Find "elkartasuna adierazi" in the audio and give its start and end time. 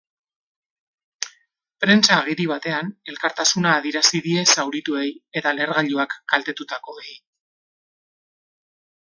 3.13-4.23